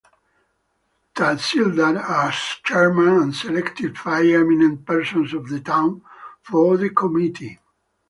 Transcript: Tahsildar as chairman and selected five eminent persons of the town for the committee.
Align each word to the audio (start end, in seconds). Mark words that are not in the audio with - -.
Tahsildar 1.13 1.95
as 2.03 2.35
chairman 2.63 3.21
and 3.21 3.35
selected 3.35 3.99
five 3.99 4.25
eminent 4.25 4.83
persons 4.83 5.31
of 5.31 5.47
the 5.49 5.59
town 5.59 6.01
for 6.41 6.75
the 6.75 6.89
committee. 6.89 7.59